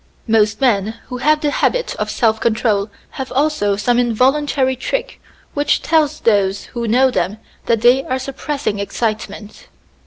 Most 0.27 0.59
men 0.61 0.95
who 1.09 1.17
have 1.17 1.41
the 1.41 1.51
habit 1.51 1.95
of 1.97 2.09
self 2.09 2.39
control 2.39 2.89
have 3.21 3.31
also 3.31 3.75
some 3.75 3.99
involuntary 3.99 4.75
trick 4.75 5.21
which 5.53 5.83
tells 5.83 6.21
those 6.21 6.63
who 6.73 6.87
know 6.87 7.11
them 7.11 7.37
that 7.67 7.81
they 7.81 8.03
are 8.05 8.17
suppressing 8.17 8.79
excitement. 8.79 9.67